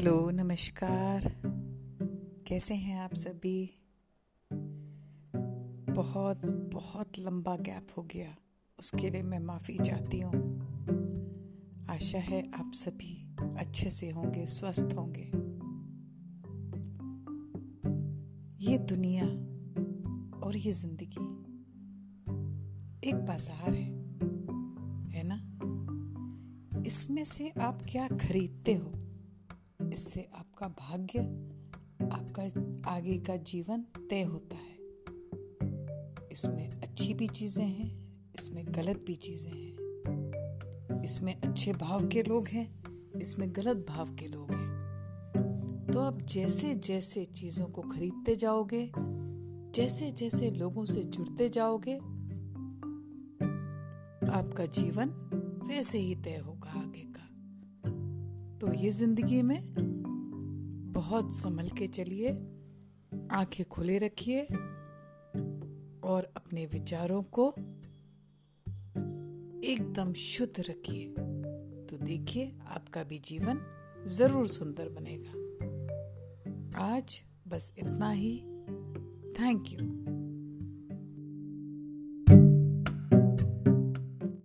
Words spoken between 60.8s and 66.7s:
बहुत संभल के चलिए, आँखें खुले रखिए और अपने